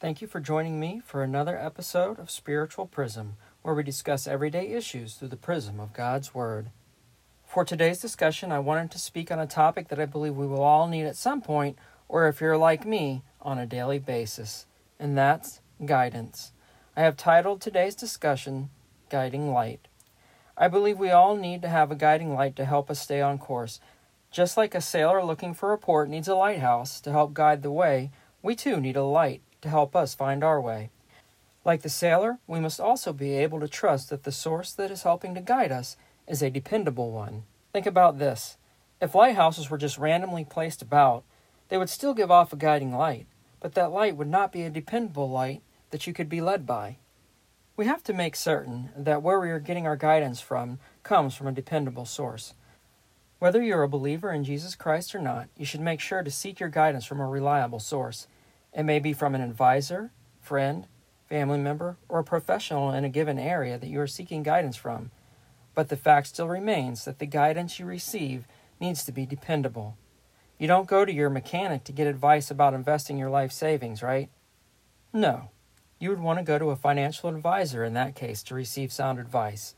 Thank 0.00 0.22
you 0.22 0.28
for 0.28 0.38
joining 0.38 0.78
me 0.78 1.02
for 1.04 1.24
another 1.24 1.58
episode 1.58 2.20
of 2.20 2.30
Spiritual 2.30 2.86
Prism, 2.86 3.34
where 3.62 3.74
we 3.74 3.82
discuss 3.82 4.28
everyday 4.28 4.68
issues 4.68 5.14
through 5.14 5.26
the 5.26 5.36
prism 5.36 5.80
of 5.80 5.92
God's 5.92 6.32
Word. 6.32 6.70
For 7.44 7.64
today's 7.64 7.98
discussion, 7.98 8.52
I 8.52 8.60
wanted 8.60 8.92
to 8.92 8.98
speak 9.00 9.32
on 9.32 9.40
a 9.40 9.46
topic 9.48 9.88
that 9.88 9.98
I 9.98 10.06
believe 10.06 10.36
we 10.36 10.46
will 10.46 10.62
all 10.62 10.86
need 10.86 11.04
at 11.04 11.16
some 11.16 11.42
point, 11.42 11.76
or 12.06 12.28
if 12.28 12.40
you're 12.40 12.56
like 12.56 12.86
me, 12.86 13.24
on 13.42 13.58
a 13.58 13.66
daily 13.66 13.98
basis, 13.98 14.66
and 15.00 15.18
that's 15.18 15.62
guidance. 15.84 16.52
I 16.96 17.00
have 17.00 17.16
titled 17.16 17.60
today's 17.60 17.96
discussion 17.96 18.70
Guiding 19.10 19.52
Light. 19.52 19.88
I 20.56 20.68
believe 20.68 21.00
we 21.00 21.10
all 21.10 21.34
need 21.34 21.60
to 21.62 21.68
have 21.68 21.90
a 21.90 21.96
guiding 21.96 22.34
light 22.34 22.54
to 22.54 22.66
help 22.66 22.88
us 22.88 23.00
stay 23.00 23.20
on 23.20 23.38
course. 23.38 23.80
Just 24.30 24.56
like 24.56 24.76
a 24.76 24.80
sailor 24.80 25.24
looking 25.24 25.54
for 25.54 25.72
a 25.72 25.78
port 25.78 26.08
needs 26.08 26.28
a 26.28 26.36
lighthouse 26.36 27.00
to 27.00 27.10
help 27.10 27.34
guide 27.34 27.62
the 27.62 27.72
way, 27.72 28.12
we 28.42 28.54
too 28.54 28.80
need 28.80 28.94
a 28.94 29.02
light 29.02 29.42
to 29.60 29.68
help 29.68 29.94
us 29.94 30.14
find 30.14 30.42
our 30.42 30.60
way. 30.60 30.90
Like 31.64 31.82
the 31.82 31.88
sailor, 31.88 32.38
we 32.46 32.60
must 32.60 32.80
also 32.80 33.12
be 33.12 33.34
able 33.34 33.60
to 33.60 33.68
trust 33.68 34.10
that 34.10 34.24
the 34.24 34.32
source 34.32 34.72
that 34.72 34.90
is 34.90 35.02
helping 35.02 35.34
to 35.34 35.40
guide 35.40 35.72
us 35.72 35.96
is 36.26 36.42
a 36.42 36.50
dependable 36.50 37.10
one. 37.10 37.44
Think 37.72 37.86
about 37.86 38.18
this 38.18 38.56
if 39.00 39.14
lighthouses 39.14 39.70
were 39.70 39.78
just 39.78 39.98
randomly 39.98 40.44
placed 40.44 40.82
about, 40.82 41.22
they 41.68 41.78
would 41.78 41.90
still 41.90 42.14
give 42.14 42.30
off 42.30 42.52
a 42.52 42.56
guiding 42.56 42.92
light, 42.92 43.26
but 43.60 43.74
that 43.74 43.92
light 43.92 44.16
would 44.16 44.28
not 44.28 44.50
be 44.50 44.62
a 44.62 44.70
dependable 44.70 45.30
light 45.30 45.62
that 45.90 46.06
you 46.06 46.12
could 46.12 46.28
be 46.28 46.40
led 46.40 46.66
by. 46.66 46.96
We 47.76 47.86
have 47.86 48.02
to 48.04 48.12
make 48.12 48.34
certain 48.34 48.90
that 48.96 49.22
where 49.22 49.38
we 49.38 49.50
are 49.50 49.60
getting 49.60 49.86
our 49.86 49.96
guidance 49.96 50.40
from 50.40 50.80
comes 51.04 51.36
from 51.36 51.46
a 51.46 51.52
dependable 51.52 52.06
source. 52.06 52.54
Whether 53.38 53.62
you're 53.62 53.84
a 53.84 53.88
believer 53.88 54.32
in 54.32 54.42
Jesus 54.42 54.74
Christ 54.74 55.14
or 55.14 55.20
not, 55.20 55.48
you 55.56 55.64
should 55.64 55.80
make 55.80 56.00
sure 56.00 56.24
to 56.24 56.30
seek 56.30 56.58
your 56.58 56.68
guidance 56.68 57.04
from 57.04 57.20
a 57.20 57.26
reliable 57.26 57.78
source. 57.78 58.26
It 58.72 58.84
may 58.84 58.98
be 58.98 59.12
from 59.12 59.34
an 59.34 59.40
advisor, 59.40 60.12
friend, 60.40 60.86
family 61.28 61.58
member, 61.58 61.96
or 62.08 62.20
a 62.20 62.24
professional 62.24 62.92
in 62.92 63.04
a 63.04 63.08
given 63.08 63.38
area 63.38 63.78
that 63.78 63.88
you 63.88 64.00
are 64.00 64.06
seeking 64.06 64.42
guidance 64.42 64.76
from. 64.76 65.10
But 65.74 65.88
the 65.88 65.96
fact 65.96 66.28
still 66.28 66.48
remains 66.48 67.04
that 67.04 67.18
the 67.18 67.26
guidance 67.26 67.78
you 67.78 67.86
receive 67.86 68.46
needs 68.80 69.04
to 69.04 69.12
be 69.12 69.26
dependable. 69.26 69.96
You 70.58 70.66
don't 70.66 70.88
go 70.88 71.04
to 71.04 71.12
your 71.12 71.30
mechanic 71.30 71.84
to 71.84 71.92
get 71.92 72.06
advice 72.06 72.50
about 72.50 72.74
investing 72.74 73.18
your 73.18 73.30
life 73.30 73.52
savings, 73.52 74.02
right? 74.02 74.28
No. 75.12 75.50
You 76.00 76.10
would 76.10 76.20
want 76.20 76.38
to 76.38 76.44
go 76.44 76.58
to 76.58 76.70
a 76.70 76.76
financial 76.76 77.28
advisor 77.28 77.84
in 77.84 77.94
that 77.94 78.14
case 78.14 78.42
to 78.44 78.54
receive 78.54 78.92
sound 78.92 79.18
advice. 79.18 79.74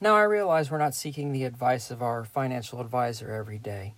Now, 0.00 0.16
I 0.16 0.22
realize 0.22 0.70
we're 0.70 0.78
not 0.78 0.94
seeking 0.94 1.32
the 1.32 1.44
advice 1.44 1.90
of 1.90 2.02
our 2.02 2.24
financial 2.24 2.80
advisor 2.80 3.30
every 3.32 3.58
day, 3.58 3.94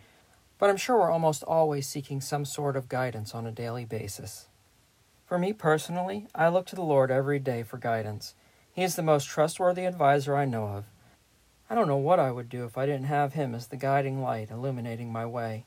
but 0.58 0.70
I'm 0.70 0.76
sure 0.76 0.98
we're 0.98 1.10
almost 1.10 1.42
always 1.42 1.86
seeking 1.86 2.20
some 2.20 2.44
sort 2.44 2.76
of 2.76 2.88
guidance 2.88 3.34
on 3.34 3.46
a 3.46 3.52
daily 3.52 3.84
basis. 3.84 4.48
For 5.26 5.38
me 5.38 5.52
personally, 5.52 6.26
I 6.34 6.48
look 6.48 6.66
to 6.66 6.76
the 6.76 6.82
Lord 6.82 7.10
every 7.10 7.38
day 7.38 7.62
for 7.62 7.78
guidance. 7.78 8.34
He 8.72 8.82
is 8.82 8.96
the 8.96 9.02
most 9.02 9.26
trustworthy 9.26 9.84
advisor 9.84 10.36
I 10.36 10.44
know 10.44 10.66
of. 10.66 10.84
I 11.70 11.74
don't 11.74 11.88
know 11.88 11.96
what 11.96 12.20
I 12.20 12.30
would 12.30 12.48
do 12.48 12.64
if 12.64 12.76
I 12.76 12.86
didn't 12.86 13.06
have 13.06 13.32
Him 13.32 13.54
as 13.54 13.68
the 13.68 13.76
guiding 13.76 14.20
light 14.20 14.50
illuminating 14.50 15.10
my 15.10 15.24
way. 15.24 15.64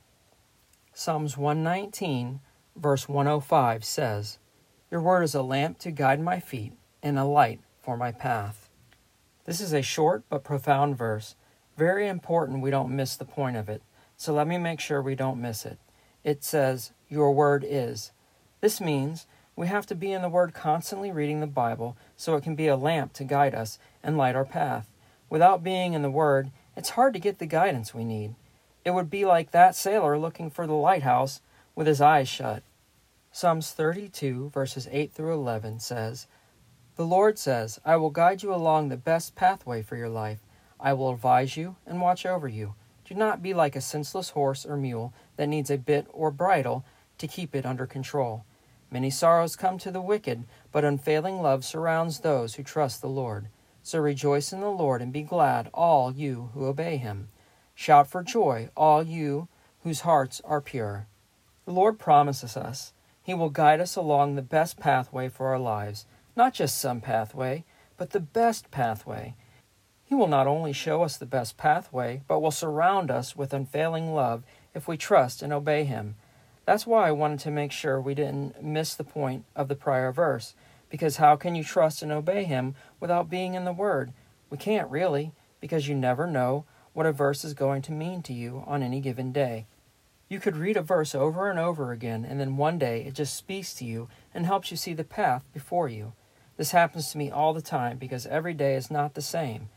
Psalms 0.93 1.37
119, 1.37 2.39
verse 2.75 3.09
105 3.09 3.83
says, 3.83 4.37
Your 4.91 5.01
word 5.01 5.23
is 5.23 5.35
a 5.35 5.41
lamp 5.41 5.79
to 5.79 5.91
guide 5.91 6.19
my 6.19 6.39
feet 6.39 6.73
and 7.01 7.17
a 7.17 7.25
light 7.25 7.59
for 7.81 7.97
my 7.97 8.11
path. 8.11 8.69
This 9.45 9.61
is 9.61 9.73
a 9.73 9.81
short 9.81 10.23
but 10.29 10.43
profound 10.43 10.97
verse. 10.97 11.35
Very 11.77 12.07
important 12.07 12.61
we 12.61 12.71
don't 12.71 12.95
miss 12.95 13.15
the 13.15 13.25
point 13.25 13.57
of 13.57 13.69
it. 13.69 13.81
So 14.17 14.33
let 14.33 14.47
me 14.47 14.57
make 14.57 14.79
sure 14.79 15.01
we 15.01 15.15
don't 15.15 15.41
miss 15.41 15.65
it. 15.65 15.77
It 16.23 16.43
says, 16.43 16.91
Your 17.07 17.31
word 17.31 17.65
is. 17.65 18.11
This 18.59 18.81
means 18.81 19.27
we 19.57 19.67
have 19.67 19.87
to 19.87 19.95
be 19.95 20.11
in 20.11 20.21
the 20.21 20.29
Word 20.29 20.53
constantly 20.53 21.11
reading 21.11 21.39
the 21.39 21.47
Bible 21.47 21.97
so 22.15 22.35
it 22.35 22.43
can 22.43 22.55
be 22.55 22.67
a 22.67 22.77
lamp 22.77 23.13
to 23.13 23.23
guide 23.23 23.55
us 23.55 23.79
and 24.03 24.15
light 24.15 24.35
our 24.35 24.45
path. 24.45 24.87
Without 25.31 25.63
being 25.63 25.93
in 25.93 26.03
the 26.03 26.11
Word, 26.11 26.51
it's 26.75 26.91
hard 26.91 27.13
to 27.13 27.19
get 27.19 27.39
the 27.39 27.47
guidance 27.47 27.93
we 27.93 28.05
need. 28.05 28.35
It 28.85 28.91
would 28.91 29.09
be 29.09 29.25
like 29.25 29.51
that 29.51 29.75
sailor 29.75 30.17
looking 30.17 30.51
for 30.51 30.67
the 30.67 30.73
lighthouse 30.73 31.41
with 31.75 31.87
his 31.87 31.99
eyes 32.01 32.29
shut. 32.29 32.61
Psalms 33.31 33.71
32, 33.71 34.51
verses 34.53 34.87
8 34.91 35.11
through 35.11 35.33
11 35.33 35.79
says, 35.79 36.27
The 36.95 37.05
Lord 37.05 37.39
says, 37.39 37.79
I 37.83 37.97
will 37.97 38.11
guide 38.11 38.43
you 38.43 38.53
along 38.53 38.89
the 38.89 38.95
best 38.95 39.35
pathway 39.35 39.81
for 39.81 39.95
your 39.95 40.09
life. 40.09 40.39
I 40.79 40.93
will 40.93 41.11
advise 41.11 41.57
you 41.57 41.77
and 41.85 41.99
watch 41.99 42.27
over 42.27 42.47
you. 42.47 42.75
Do 43.07 43.15
not 43.15 43.41
be 43.41 43.53
like 43.53 43.77
a 43.77 43.81
senseless 43.81 44.31
horse 44.31 44.65
or 44.65 44.75
mule 44.75 45.13
that 45.37 45.47
needs 45.47 45.71
a 45.71 45.77
bit 45.77 46.07
or 46.11 46.29
bridle 46.29 46.83
to 47.19 47.27
keep 47.27 47.55
it 47.55 47.65
under 47.65 47.87
control. 47.87 48.43
Many 48.91 49.09
sorrows 49.09 49.55
come 49.55 49.77
to 49.79 49.91
the 49.91 50.01
wicked, 50.01 50.43
but 50.73 50.83
unfailing 50.83 51.41
love 51.41 51.63
surrounds 51.63 52.19
those 52.19 52.55
who 52.55 52.63
trust 52.63 53.01
the 53.01 53.07
Lord. 53.07 53.47
So 53.81 53.99
rejoice 53.99 54.51
in 54.51 54.59
the 54.59 54.69
Lord 54.69 55.01
and 55.01 55.13
be 55.13 55.21
glad, 55.21 55.69
all 55.73 56.11
you 56.11 56.49
who 56.53 56.65
obey 56.65 56.97
him. 56.97 57.29
Shout 57.73 58.07
for 58.07 58.23
joy, 58.23 58.69
all 58.75 59.03
you 59.03 59.47
whose 59.83 60.01
hearts 60.01 60.41
are 60.43 60.59
pure. 60.59 61.07
The 61.63 61.71
Lord 61.71 61.99
promises 61.99 62.57
us 62.57 62.91
He 63.23 63.33
will 63.33 63.49
guide 63.49 63.79
us 63.79 63.95
along 63.95 64.35
the 64.35 64.41
best 64.41 64.79
pathway 64.81 65.29
for 65.29 65.47
our 65.47 65.59
lives, 65.59 66.05
not 66.35 66.53
just 66.53 66.77
some 66.77 66.99
pathway, 66.99 67.63
but 67.95 68.09
the 68.09 68.19
best 68.19 68.69
pathway. 68.69 69.35
He 70.07 70.15
will 70.15 70.27
not 70.27 70.47
only 70.47 70.71
show 70.71 71.03
us 71.03 71.17
the 71.17 71.25
best 71.25 71.57
pathway, 71.57 72.21
but 72.29 72.39
will 72.39 72.49
surround 72.49 73.11
us 73.11 73.35
with 73.35 73.53
unfailing 73.53 74.13
love 74.13 74.43
if 74.73 74.87
we 74.87 74.95
trust 74.95 75.41
and 75.41 75.51
obey 75.51 75.83
Him. 75.83 76.15
That's 76.65 76.87
why 76.87 77.09
I 77.09 77.11
wanted 77.11 77.39
to 77.39 77.51
make 77.51 77.73
sure 77.73 77.99
we 77.99 78.15
didn't 78.15 78.63
miss 78.63 78.95
the 78.95 79.03
point 79.03 79.43
of 79.53 79.67
the 79.67 79.75
prior 79.75 80.13
verse, 80.13 80.55
because 80.89 81.17
how 81.17 81.35
can 81.35 81.55
you 81.55 81.63
trust 81.63 82.01
and 82.01 82.09
obey 82.09 82.45
Him 82.45 82.73
without 83.01 83.29
being 83.29 83.53
in 83.53 83.65
the 83.65 83.73
Word? 83.73 84.13
We 84.49 84.57
can't 84.57 84.89
really, 84.89 85.33
because 85.59 85.89
you 85.89 85.95
never 85.95 86.25
know 86.25 86.63
what 86.93 87.05
a 87.05 87.11
verse 87.11 87.43
is 87.43 87.53
going 87.53 87.81
to 87.81 87.91
mean 87.91 88.21
to 88.23 88.33
you 88.33 88.63
on 88.65 88.81
any 88.81 89.01
given 89.01 89.33
day. 89.33 89.65
You 90.29 90.39
could 90.39 90.55
read 90.55 90.77
a 90.77 90.81
verse 90.81 91.15
over 91.15 91.49
and 91.49 91.59
over 91.59 91.91
again, 91.91 92.23
and 92.23 92.39
then 92.39 92.55
one 92.55 92.79
day 92.79 93.03
it 93.03 93.13
just 93.13 93.35
speaks 93.35 93.73
to 93.73 93.83
you 93.85 94.07
and 94.33 94.45
helps 94.45 94.71
you 94.71 94.77
see 94.77 94.93
the 94.93 95.03
path 95.03 95.43
before 95.53 95.89
you. 95.89 96.13
This 96.55 96.71
happens 96.71 97.11
to 97.11 97.17
me 97.17 97.29
all 97.29 97.53
the 97.53 97.61
time 97.61 97.97
because 97.97 98.25
every 98.25 98.53
day 98.53 98.75
is 98.75 98.89
not 98.89 99.13
the 99.13 99.21
same. 99.21 99.67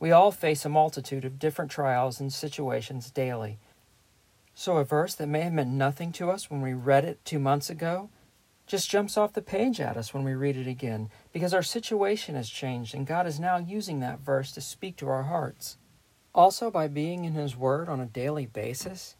We 0.00 0.12
all 0.12 0.30
face 0.30 0.64
a 0.64 0.68
multitude 0.68 1.24
of 1.24 1.38
different 1.38 1.70
trials 1.70 2.20
and 2.20 2.32
situations 2.32 3.10
daily. 3.10 3.58
So, 4.54 4.76
a 4.76 4.84
verse 4.84 5.14
that 5.14 5.28
may 5.28 5.42
have 5.42 5.52
meant 5.52 5.70
nothing 5.70 6.12
to 6.12 6.30
us 6.30 6.50
when 6.50 6.60
we 6.60 6.72
read 6.72 7.04
it 7.04 7.24
two 7.24 7.38
months 7.38 7.70
ago 7.70 8.10
just 8.68 8.90
jumps 8.90 9.16
off 9.16 9.32
the 9.32 9.40
page 9.40 9.80
at 9.80 9.96
us 9.96 10.12
when 10.12 10.24
we 10.24 10.34
read 10.34 10.56
it 10.56 10.66
again 10.66 11.08
because 11.32 11.54
our 11.54 11.62
situation 11.62 12.34
has 12.34 12.50
changed 12.50 12.94
and 12.94 13.06
God 13.06 13.26
is 13.26 13.40
now 13.40 13.56
using 13.56 14.00
that 14.00 14.20
verse 14.20 14.52
to 14.52 14.60
speak 14.60 14.96
to 14.98 15.08
our 15.08 15.22
hearts. 15.24 15.78
Also, 16.34 16.70
by 16.70 16.86
being 16.86 17.24
in 17.24 17.32
His 17.32 17.56
Word 17.56 17.88
on 17.88 17.98
a 17.98 18.06
daily 18.06 18.44
basis, 18.44 19.16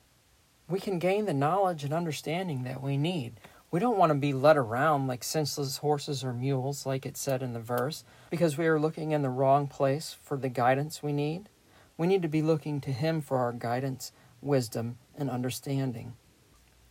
we 0.68 0.78
can 0.78 0.98
gain 0.98 1.24
the 1.24 1.32
knowledge 1.32 1.82
and 1.82 1.94
understanding 1.94 2.64
that 2.64 2.82
we 2.82 2.98
need. 2.98 3.40
We 3.70 3.80
don't 3.80 3.98
want 3.98 4.10
to 4.10 4.18
be 4.18 4.32
led 4.32 4.56
around 4.56 5.08
like 5.08 5.22
senseless 5.22 5.78
horses 5.78 6.24
or 6.24 6.32
mules, 6.32 6.86
like 6.86 7.04
it 7.04 7.18
said 7.18 7.42
in 7.42 7.52
the 7.52 7.60
verse, 7.60 8.02
because 8.30 8.56
we 8.56 8.66
are 8.66 8.80
looking 8.80 9.10
in 9.10 9.20
the 9.20 9.28
wrong 9.28 9.66
place 9.66 10.16
for 10.22 10.38
the 10.38 10.48
guidance 10.48 11.02
we 11.02 11.12
need. 11.12 11.50
We 11.98 12.06
need 12.06 12.22
to 12.22 12.28
be 12.28 12.40
looking 12.40 12.80
to 12.80 12.92
Him 12.92 13.20
for 13.20 13.36
our 13.38 13.52
guidance, 13.52 14.10
wisdom, 14.40 14.96
and 15.18 15.28
understanding. 15.28 16.14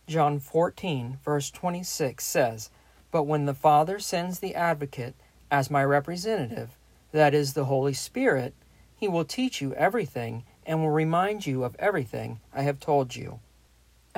John 0.06 0.38
14, 0.38 1.18
verse 1.24 1.50
26 1.50 2.24
says, 2.24 2.70
But 3.10 3.24
when 3.24 3.46
the 3.46 3.54
Father 3.54 3.98
sends 3.98 4.38
the 4.38 4.54
Advocate 4.54 5.16
as 5.50 5.72
my 5.72 5.84
representative, 5.84 6.78
that 7.10 7.34
is 7.34 7.54
the 7.54 7.64
Holy 7.64 7.92
Spirit, 7.92 8.54
he 8.94 9.08
will 9.08 9.24
teach 9.24 9.60
you 9.60 9.74
everything 9.74 10.44
and 10.64 10.80
will 10.80 10.90
remind 10.90 11.44
you 11.44 11.64
of 11.64 11.74
everything 11.80 12.38
I 12.54 12.62
have 12.62 12.78
told 12.78 13.16
you. 13.16 13.40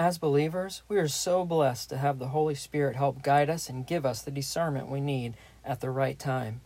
As 0.01 0.17
believers, 0.17 0.81
we 0.89 0.97
are 0.97 1.09
so 1.09 1.45
blessed 1.45 1.91
to 1.91 1.99
have 1.99 2.19
the 2.19 2.29
Holy 2.29 2.55
Spirit 2.55 2.97
help 2.97 3.21
guide 3.21 3.51
us 3.51 3.69
and 3.69 3.87
give 3.87 4.07
us 4.07 4.23
the 4.23 4.31
discernment 4.31 4.89
we 4.89 4.99
need 4.99 5.35
at 5.63 5.83
the 5.83 5.91
right 5.91 6.19
time. 6.19 6.63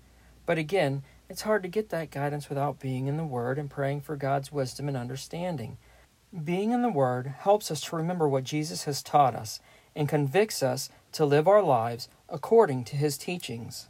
But 0.47 0.57
again, 0.57 1.03
it's 1.29 1.43
hard 1.43 1.65
to 1.65 1.69
get 1.69 1.89
that 1.89 2.13
guidance 2.13 2.49
without 2.49 2.79
being 2.79 3.09
in 3.09 3.17
the 3.17 3.25
Word 3.25 3.59
and 3.59 3.69
praying 3.69 4.03
for 4.03 4.15
God's 4.15 4.53
wisdom 4.53 4.87
and 4.87 4.97
understanding. 4.97 5.79
Being 6.45 6.71
in 6.71 6.83
the 6.83 6.93
Word 6.93 7.27
helps 7.41 7.73
us 7.73 7.81
to 7.81 7.97
remember 7.97 8.29
what 8.29 8.45
Jesus 8.45 8.85
has 8.85 9.03
taught 9.03 9.35
us 9.35 9.59
and 9.97 10.09
convicts 10.09 10.63
us 10.63 10.89
to 11.11 11.25
live 11.25 11.49
our 11.49 11.61
lives 11.61 12.09
according 12.29 12.85
to 12.85 12.97
His 12.97 13.19
teachings. 13.19 13.89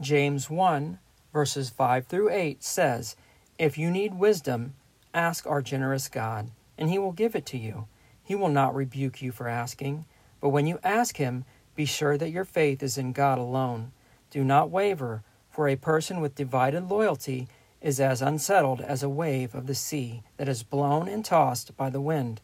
James 0.00 0.48
1, 0.48 1.00
verses 1.32 1.70
5 1.70 2.06
through 2.06 2.30
8 2.30 2.62
says, 2.62 3.16
If 3.58 3.76
you 3.76 3.90
need 3.90 4.14
wisdom, 4.14 4.74
ask 5.12 5.44
our 5.44 5.60
generous 5.60 6.08
God, 6.08 6.52
and 6.78 6.88
He 6.88 7.00
will 7.00 7.10
give 7.10 7.34
it 7.34 7.46
to 7.46 7.58
you. 7.58 7.88
He 8.24 8.34
will 8.34 8.48
not 8.48 8.74
rebuke 8.74 9.22
you 9.22 9.30
for 9.30 9.46
asking, 9.46 10.06
but 10.40 10.48
when 10.48 10.66
you 10.66 10.80
ask 10.82 11.18
Him, 11.18 11.44
be 11.76 11.84
sure 11.84 12.16
that 12.16 12.30
your 12.30 12.44
faith 12.44 12.82
is 12.82 12.98
in 12.98 13.12
God 13.12 13.38
alone. 13.38 13.92
Do 14.30 14.42
not 14.42 14.70
waver, 14.70 15.22
for 15.50 15.68
a 15.68 15.76
person 15.76 16.20
with 16.20 16.34
divided 16.34 16.88
loyalty 16.88 17.48
is 17.80 18.00
as 18.00 18.22
unsettled 18.22 18.80
as 18.80 19.02
a 19.02 19.08
wave 19.08 19.54
of 19.54 19.66
the 19.66 19.74
sea 19.74 20.22
that 20.38 20.48
is 20.48 20.62
blown 20.62 21.06
and 21.06 21.24
tossed 21.24 21.76
by 21.76 21.90
the 21.90 22.00
wind. 22.00 22.40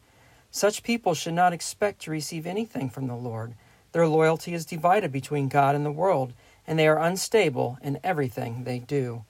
Such 0.51 0.83
people 0.83 1.15
should 1.15 1.33
not 1.35 1.53
expect 1.53 2.03
to 2.03 2.11
receive 2.11 2.47
anything 2.47 2.91
from 2.91 3.07
the 3.07 3.17
Lord. 3.17 3.55
Their 3.93 4.07
loyalty 4.07 4.53
is 4.53 4.67
divided 4.67 5.11
between 5.11 5.49
God 5.49 5.75
and 5.75 5.85
the 5.85 5.91
world, 5.91 6.35
and 6.67 6.79
they 6.79 6.87
are 6.87 7.03
unstable 7.03 7.79
in 7.83 7.99
everything 8.05 8.65
they 8.65 8.79
do. 8.79 9.25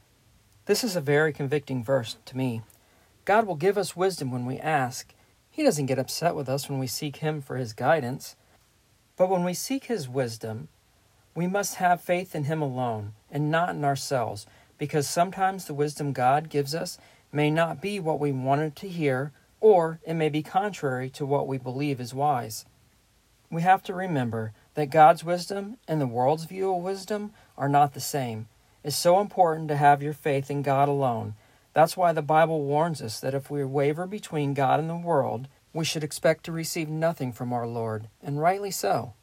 This 0.66 0.82
is 0.82 0.96
a 0.96 1.00
very 1.00 1.32
convicting 1.32 1.84
verse 1.84 2.16
to 2.26 2.36
me. 2.36 2.62
God 3.24 3.46
will 3.46 3.54
give 3.54 3.78
us 3.78 3.96
wisdom 3.96 4.30
when 4.30 4.46
we 4.46 4.58
ask. 4.58 5.14
He 5.50 5.62
doesn't 5.62 5.86
get 5.86 5.98
upset 5.98 6.34
with 6.34 6.48
us 6.48 6.68
when 6.68 6.78
we 6.78 6.86
seek 6.86 7.16
Him 7.16 7.40
for 7.40 7.56
His 7.56 7.72
guidance. 7.72 8.36
But 9.16 9.28
when 9.28 9.44
we 9.44 9.52
seek 9.52 9.84
His 9.84 10.08
wisdom, 10.08 10.68
we 11.34 11.46
must 11.46 11.76
have 11.76 12.00
faith 12.00 12.34
in 12.34 12.44
Him 12.44 12.62
alone 12.62 13.12
and 13.30 13.50
not 13.50 13.74
in 13.74 13.84
ourselves, 13.84 14.46
because 14.78 15.08
sometimes 15.08 15.64
the 15.64 15.74
wisdom 15.74 16.12
God 16.12 16.48
gives 16.48 16.74
us 16.74 16.98
may 17.32 17.50
not 17.50 17.80
be 17.80 18.00
what 18.00 18.18
we 18.20 18.32
wanted 18.32 18.74
to 18.76 18.88
hear, 18.88 19.32
or 19.60 20.00
it 20.06 20.14
may 20.14 20.28
be 20.28 20.42
contrary 20.42 21.10
to 21.10 21.26
what 21.26 21.46
we 21.46 21.58
believe 21.58 22.00
is 22.00 22.14
wise. 22.14 22.64
We 23.50 23.62
have 23.62 23.82
to 23.84 23.94
remember 23.94 24.52
that 24.74 24.90
God's 24.90 25.24
wisdom 25.24 25.76
and 25.86 26.00
the 26.00 26.06
world's 26.06 26.44
view 26.44 26.72
of 26.74 26.82
wisdom 26.82 27.32
are 27.58 27.68
not 27.68 27.94
the 27.94 28.00
same. 28.00 28.48
It's 28.82 28.96
so 28.96 29.20
important 29.20 29.68
to 29.68 29.76
have 29.76 30.02
your 30.02 30.12
faith 30.12 30.50
in 30.50 30.62
God 30.62 30.88
alone. 30.88 31.34
That's 31.72 31.96
why 31.96 32.12
the 32.12 32.22
Bible 32.22 32.64
warns 32.64 33.00
us 33.00 33.20
that 33.20 33.34
if 33.34 33.50
we 33.50 33.64
waver 33.64 34.06
between 34.06 34.54
God 34.54 34.80
and 34.80 34.90
the 34.90 34.96
world, 34.96 35.48
we 35.72 35.84
should 35.84 36.02
expect 36.02 36.44
to 36.44 36.52
receive 36.52 36.88
nothing 36.88 37.32
from 37.32 37.52
our 37.52 37.66
Lord, 37.66 38.08
and 38.22 38.40
rightly 38.40 38.70
so. 38.70 39.14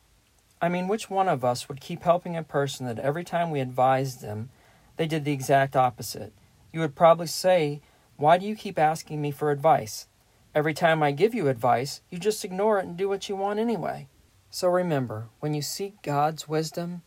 I 0.62 0.70
mean, 0.70 0.88
which 0.88 1.10
one 1.10 1.28
of 1.28 1.44
us 1.44 1.68
would 1.68 1.82
keep 1.82 2.04
helping 2.04 2.36
a 2.36 2.44
person 2.44 2.86
that 2.88 3.00
every 3.00 3.24
time 3.24 3.52
we 3.52 3.60
advised 3.60 4.22
them, 4.22 4.50
they 4.96 5.08
did 5.08 5.26
the 5.26 5.34
exact 5.34 5.76
opposite? 5.76 6.34
You 6.72 6.80
would 6.80 6.96
probably 6.96 7.28
say, 7.28 7.82
Why 8.16 8.38
do 8.38 8.46
you 8.48 8.56
keep 8.56 8.80
asking 8.80 9.22
me 9.22 9.32
for 9.32 9.52
advice? 9.52 10.08
Every 10.56 10.74
time 10.74 11.04
I 11.04 11.12
give 11.12 11.36
you 11.36 11.50
advice, 11.50 12.02
you 12.10 12.18
just 12.18 12.44
ignore 12.44 12.80
it 12.80 12.86
and 12.86 12.98
do 12.98 13.08
what 13.08 13.30
you 13.30 13.36
want 13.36 13.60
anyway. 13.60 14.08
So 14.50 14.70
remember, 14.70 15.28
when 15.40 15.54
you 15.54 15.62
seek 15.62 16.02
God's 16.02 16.48
wisdom, 16.48 17.04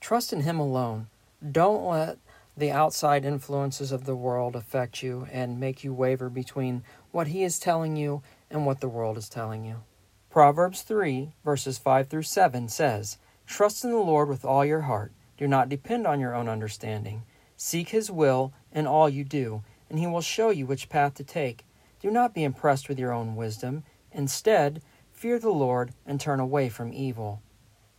trust 0.00 0.32
in 0.32 0.42
Him 0.42 0.60
alone. 0.60 1.08
Don't 1.50 1.84
let 1.84 2.21
the 2.56 2.70
outside 2.70 3.24
influences 3.24 3.92
of 3.92 4.04
the 4.04 4.16
world 4.16 4.54
affect 4.54 5.02
you 5.02 5.26
and 5.32 5.58
make 5.60 5.82
you 5.82 5.92
waver 5.92 6.28
between 6.28 6.82
what 7.10 7.28
He 7.28 7.44
is 7.44 7.58
telling 7.58 7.96
you 7.96 8.22
and 8.50 8.66
what 8.66 8.80
the 8.80 8.88
world 8.88 9.16
is 9.16 9.28
telling 9.28 9.64
you. 9.64 9.82
Proverbs 10.30 10.82
3, 10.82 11.32
verses 11.44 11.78
5 11.78 12.08
through 12.08 12.22
7 12.22 12.68
says, 12.68 13.18
Trust 13.46 13.84
in 13.84 13.90
the 13.90 13.98
Lord 13.98 14.28
with 14.28 14.44
all 14.44 14.64
your 14.64 14.82
heart. 14.82 15.12
Do 15.36 15.46
not 15.46 15.68
depend 15.68 16.06
on 16.06 16.20
your 16.20 16.34
own 16.34 16.48
understanding. 16.48 17.22
Seek 17.56 17.90
His 17.90 18.10
will 18.10 18.52
in 18.72 18.86
all 18.86 19.08
you 19.08 19.24
do, 19.24 19.62
and 19.90 19.98
He 19.98 20.06
will 20.06 20.20
show 20.20 20.50
you 20.50 20.66
which 20.66 20.88
path 20.88 21.14
to 21.14 21.24
take. 21.24 21.64
Do 22.00 22.10
not 22.10 22.34
be 22.34 22.44
impressed 22.44 22.88
with 22.88 22.98
your 22.98 23.12
own 23.12 23.36
wisdom. 23.36 23.84
Instead, 24.12 24.82
Fear 25.22 25.38
the 25.38 25.50
Lord 25.50 25.92
and 26.04 26.20
turn 26.20 26.40
away 26.40 26.68
from 26.68 26.92
evil. 26.92 27.42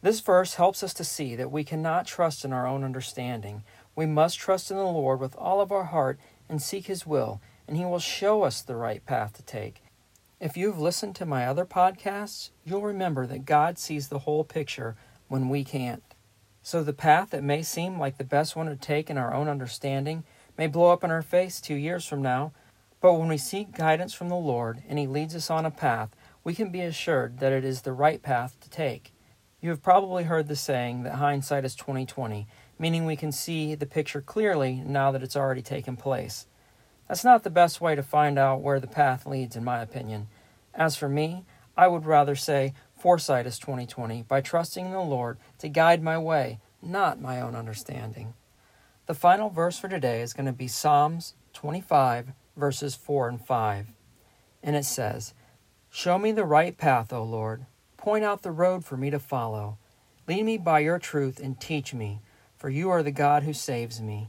This 0.01 0.19
verse 0.19 0.55
helps 0.55 0.83
us 0.83 0.93
to 0.95 1.05
see 1.05 1.37
that 1.37 1.53
we 1.53 1.63
cannot 1.63 2.05
trust 2.05 2.43
in 2.43 2.51
our 2.51 2.67
own 2.67 2.83
understanding. 2.83 3.63
We 3.95 4.05
must 4.05 4.39
trust 4.39 4.71
in 4.71 4.77
the 4.77 4.83
Lord 4.83 5.19
with 5.19 5.35
all 5.35 5.61
of 5.61 5.71
our 5.71 5.85
heart 5.85 6.19
and 6.49 6.61
seek 6.61 6.87
His 6.87 7.05
will, 7.05 7.41
and 7.67 7.77
He 7.77 7.85
will 7.85 7.99
show 7.99 8.43
us 8.43 8.61
the 8.61 8.75
right 8.75 9.05
path 9.05 9.33
to 9.33 9.43
take. 9.43 9.83
If 10.39 10.57
you've 10.57 10.79
listened 10.79 11.15
to 11.17 11.25
my 11.25 11.45
other 11.45 11.65
podcasts, 11.65 12.49
you'll 12.65 12.81
remember 12.81 13.25
that 13.27 13.45
God 13.45 13.77
sees 13.77 14.09
the 14.09 14.19
whole 14.19 14.43
picture 14.43 14.95
when 15.27 15.47
we 15.47 15.63
can't. 15.63 16.03
So 16.61 16.83
the 16.83 16.91
path 16.91 17.29
that 17.29 17.43
may 17.43 17.61
seem 17.61 17.99
like 17.99 18.17
the 18.17 18.23
best 18.23 18.55
one 18.55 18.65
to 18.65 18.75
take 18.75 19.09
in 19.09 19.17
our 19.17 19.33
own 19.33 19.47
understanding 19.47 20.23
may 20.57 20.67
blow 20.67 20.91
up 20.91 21.03
in 21.03 21.11
our 21.11 21.21
face 21.21 21.61
two 21.61 21.75
years 21.75 22.05
from 22.05 22.21
now, 22.21 22.51
but 22.99 23.13
when 23.13 23.27
we 23.27 23.37
seek 23.37 23.75
guidance 23.75 24.13
from 24.13 24.29
the 24.29 24.35
Lord 24.35 24.81
and 24.89 24.97
He 24.97 25.07
leads 25.07 25.35
us 25.35 25.49
on 25.49 25.65
a 25.65 25.71
path, 25.71 26.15
we 26.43 26.53
can 26.53 26.71
be 26.71 26.81
assured 26.81 27.39
that 27.39 27.53
it 27.53 27.63
is 27.63 27.81
the 27.81 27.93
right 27.93 28.21
path 28.21 28.59
to 28.61 28.69
take. 28.69 29.12
You 29.63 29.69
have 29.69 29.81
probably 29.81 30.25
heard 30.25 30.49
the 30.49 30.57
saying 30.57 31.03
that 31.03 31.15
hindsight 31.15 31.63
is 31.63 31.73
2020, 31.73 32.47
meaning 32.77 33.05
we 33.05 33.15
can 33.15 33.31
see 33.31 33.75
the 33.75 33.85
picture 33.85 34.19
clearly 34.19 34.83
now 34.85 35.09
that 35.11 35.23
it's 35.23 35.37
already 35.37 35.61
taken 35.61 35.95
place. 35.95 36.47
That's 37.07 37.23
not 37.23 37.43
the 37.43 37.49
best 37.49 37.79
way 37.79 37.95
to 37.95 38.03
find 38.03 38.37
out 38.37 38.59
where 38.59 38.81
the 38.81 38.87
path 38.87 39.25
leads, 39.25 39.55
in 39.55 39.63
my 39.63 39.81
opinion. 39.81 40.27
As 40.73 40.97
for 40.97 41.07
me, 41.07 41.45
I 41.77 41.87
would 41.87 42.05
rather 42.05 42.35
say 42.35 42.73
foresight 42.97 43.47
is 43.47 43.57
2020 43.57 44.23
by 44.23 44.41
trusting 44.41 44.85
in 44.85 44.91
the 44.91 44.99
Lord 44.99 45.37
to 45.59 45.69
guide 45.69 46.03
my 46.03 46.17
way, 46.17 46.59
not 46.81 47.21
my 47.21 47.39
own 47.39 47.55
understanding. 47.55 48.33
The 49.05 49.13
final 49.13 49.49
verse 49.49 49.79
for 49.79 49.87
today 49.87 50.21
is 50.21 50.33
going 50.33 50.45
to 50.45 50.51
be 50.51 50.67
Psalms 50.67 51.35
25, 51.53 52.33
verses 52.57 52.95
4 52.95 53.29
and 53.29 53.45
5. 53.45 53.93
And 54.61 54.75
it 54.75 54.83
says, 54.83 55.33
Show 55.89 56.19
me 56.19 56.33
the 56.33 56.43
right 56.43 56.77
path, 56.77 57.13
O 57.13 57.23
Lord. 57.23 57.65
Point 58.03 58.25
out 58.25 58.41
the 58.41 58.51
road 58.51 58.83
for 58.83 58.97
me 58.97 59.09
to 59.11 59.17
follow. 59.17 59.77
Lead 60.27 60.43
me 60.43 60.57
by 60.57 60.79
your 60.79 60.99
truth 60.99 61.39
and 61.39 61.57
teach 61.57 61.93
me, 61.93 62.19
for 62.57 62.67
you 62.67 62.89
are 62.89 63.01
the 63.01 63.11
God 63.11 63.43
who 63.43 63.53
saves 63.53 64.01
me. 64.01 64.27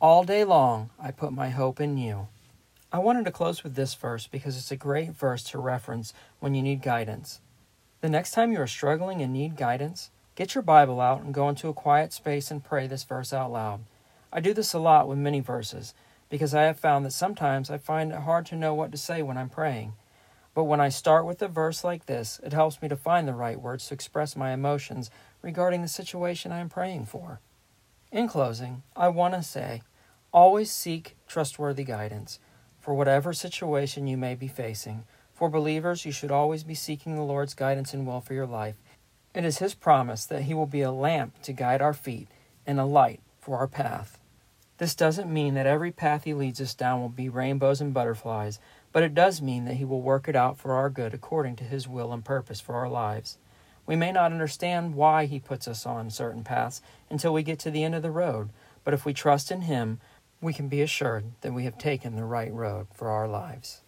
All 0.00 0.24
day 0.24 0.42
long 0.42 0.90
I 1.00 1.12
put 1.12 1.32
my 1.32 1.50
hope 1.50 1.80
in 1.80 1.96
you. 1.96 2.26
I 2.92 2.98
wanted 2.98 3.24
to 3.26 3.30
close 3.30 3.62
with 3.62 3.76
this 3.76 3.94
verse 3.94 4.26
because 4.26 4.56
it's 4.56 4.72
a 4.72 4.76
great 4.76 5.10
verse 5.10 5.44
to 5.44 5.60
reference 5.60 6.12
when 6.40 6.56
you 6.56 6.62
need 6.62 6.82
guidance. 6.82 7.40
The 8.00 8.08
next 8.08 8.32
time 8.32 8.50
you 8.50 8.60
are 8.60 8.66
struggling 8.66 9.22
and 9.22 9.32
need 9.32 9.56
guidance, 9.56 10.10
get 10.34 10.56
your 10.56 10.62
Bible 10.62 11.00
out 11.00 11.22
and 11.22 11.32
go 11.32 11.48
into 11.48 11.68
a 11.68 11.72
quiet 11.72 12.12
space 12.12 12.50
and 12.50 12.64
pray 12.64 12.88
this 12.88 13.04
verse 13.04 13.32
out 13.32 13.52
loud. 13.52 13.82
I 14.32 14.40
do 14.40 14.52
this 14.52 14.72
a 14.72 14.80
lot 14.80 15.06
with 15.06 15.18
many 15.18 15.38
verses 15.38 15.94
because 16.28 16.52
I 16.52 16.62
have 16.62 16.80
found 16.80 17.06
that 17.06 17.12
sometimes 17.12 17.70
I 17.70 17.78
find 17.78 18.10
it 18.10 18.22
hard 18.22 18.44
to 18.46 18.56
know 18.56 18.74
what 18.74 18.90
to 18.90 18.98
say 18.98 19.22
when 19.22 19.38
I'm 19.38 19.50
praying. 19.50 19.92
But 20.54 20.64
when 20.64 20.80
I 20.80 20.88
start 20.88 21.26
with 21.26 21.40
a 21.42 21.48
verse 21.48 21.84
like 21.84 22.06
this, 22.06 22.40
it 22.42 22.52
helps 22.52 22.82
me 22.82 22.88
to 22.88 22.96
find 22.96 23.28
the 23.28 23.34
right 23.34 23.60
words 23.60 23.86
to 23.88 23.94
express 23.94 24.36
my 24.36 24.52
emotions 24.52 25.10
regarding 25.42 25.82
the 25.82 25.88
situation 25.88 26.52
I 26.52 26.58
am 26.58 26.68
praying 26.68 27.06
for. 27.06 27.40
In 28.10 28.26
closing, 28.26 28.82
I 28.96 29.08
want 29.08 29.34
to 29.34 29.42
say 29.42 29.82
always 30.32 30.70
seek 30.70 31.16
trustworthy 31.26 31.84
guidance 31.84 32.38
for 32.80 32.94
whatever 32.94 33.32
situation 33.32 34.06
you 34.06 34.16
may 34.16 34.34
be 34.34 34.48
facing. 34.48 35.04
For 35.34 35.48
believers, 35.48 36.04
you 36.04 36.12
should 36.12 36.30
always 36.30 36.64
be 36.64 36.74
seeking 36.74 37.14
the 37.14 37.22
Lord's 37.22 37.54
guidance 37.54 37.94
and 37.94 38.06
will 38.06 38.20
for 38.20 38.34
your 38.34 38.46
life. 38.46 38.76
It 39.34 39.44
is 39.44 39.58
His 39.58 39.74
promise 39.74 40.24
that 40.26 40.42
He 40.42 40.54
will 40.54 40.66
be 40.66 40.82
a 40.82 40.90
lamp 40.90 41.42
to 41.42 41.52
guide 41.52 41.82
our 41.82 41.94
feet 41.94 42.28
and 42.66 42.80
a 42.80 42.84
light 42.84 43.20
for 43.40 43.58
our 43.58 43.68
path. 43.68 44.18
This 44.78 44.94
doesn't 44.94 45.32
mean 45.32 45.54
that 45.54 45.66
every 45.66 45.92
path 45.92 46.24
He 46.24 46.34
leads 46.34 46.60
us 46.60 46.74
down 46.74 47.00
will 47.00 47.08
be 47.08 47.28
rainbows 47.28 47.80
and 47.80 47.92
butterflies, 47.94 48.58
but 48.92 49.02
it 49.02 49.14
does 49.14 49.42
mean 49.42 49.64
that 49.64 49.76
He 49.76 49.84
will 49.84 50.02
work 50.02 50.28
it 50.28 50.36
out 50.36 50.58
for 50.58 50.72
our 50.72 50.90
good 50.90 51.14
according 51.14 51.56
to 51.56 51.64
His 51.64 51.88
will 51.88 52.12
and 52.12 52.24
purpose 52.24 52.60
for 52.60 52.74
our 52.74 52.88
lives. 52.88 53.38
We 53.86 53.96
may 53.96 54.12
not 54.12 54.32
understand 54.32 54.94
why 54.94 55.26
He 55.26 55.40
puts 55.40 55.66
us 55.66 55.86
on 55.86 56.10
certain 56.10 56.44
paths 56.44 56.82
until 57.10 57.32
we 57.32 57.42
get 57.42 57.58
to 57.60 57.70
the 57.70 57.84
end 57.84 57.94
of 57.94 58.02
the 58.02 58.10
road, 58.10 58.50
but 58.84 58.94
if 58.94 59.04
we 59.04 59.14
trust 59.14 59.50
in 59.50 59.62
Him, 59.62 60.00
we 60.40 60.52
can 60.52 60.68
be 60.68 60.82
assured 60.82 61.24
that 61.40 61.52
we 61.52 61.64
have 61.64 61.78
taken 61.78 62.14
the 62.14 62.24
right 62.24 62.52
road 62.52 62.86
for 62.94 63.08
our 63.08 63.26
lives. 63.26 63.80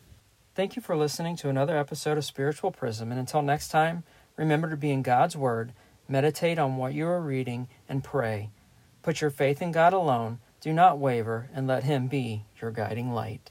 Thank 0.55 0.75
you 0.75 0.83
for 0.83 0.97
listening 0.97 1.37
to 1.37 1.49
another 1.49 1.79
episode 1.79 2.19
of 2.19 2.25
Spiritual 2.25 2.73
Prism, 2.73 3.11
and 3.11 3.21
until 3.21 3.41
next 3.41 3.69
time, 3.69 4.03
remember 4.37 4.69
to 4.69 4.77
be 4.77 4.91
in 4.91 5.03
God's 5.03 5.37
Word, 5.37 5.73
meditate 6.09 6.59
on 6.59 6.77
what 6.77 6.93
you 6.93 7.07
are 7.07 7.21
reading, 7.21 7.69
and 7.89 8.03
pray. 8.03 8.51
Put 9.03 9.21
your 9.21 9.31
faith 9.31 9.63
in 9.63 9.71
God 9.71 9.93
alone, 9.93 10.41
do 10.61 10.73
not 10.73 10.99
waver, 10.99 11.49
and 11.55 11.67
let 11.67 11.85
Him 11.85 12.09
be 12.09 12.45
your 12.61 12.71
guiding 12.71 13.13
light. 13.13 13.51